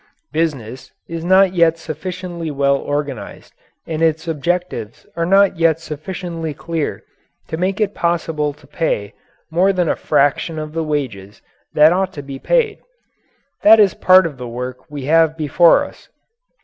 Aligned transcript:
Business 0.31 0.89
is 1.07 1.23
not 1.23 1.53
yet 1.53 1.77
sufficiently 1.77 2.49
well 2.49 2.75
organized 2.77 3.53
and 3.85 4.01
its 4.01 4.27
objectives 4.27 5.05
are 5.15 5.27
not 5.27 5.59
yet 5.59 5.79
sufficiently 5.79 6.55
clear 6.55 7.03
to 7.49 7.55
make 7.55 7.79
it 7.79 7.93
possible 7.93 8.51
to 8.51 8.65
pay 8.65 9.13
more 9.51 9.71
than 9.71 9.87
a 9.87 9.95
fraction 9.95 10.57
of 10.57 10.73
the 10.73 10.83
wages 10.83 11.43
that 11.75 11.93
ought 11.93 12.13
to 12.13 12.23
be 12.23 12.39
paid. 12.39 12.79
That 13.61 13.79
is 13.79 13.93
part 13.93 14.25
of 14.25 14.37
the 14.39 14.47
work 14.47 14.89
we 14.89 15.05
have 15.05 15.37
before 15.37 15.85
us. 15.85 16.09